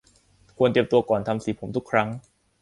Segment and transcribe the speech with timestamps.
[0.57, 2.09] ควรเตรียมตัวก่อนทำสีผมทุกครั้ง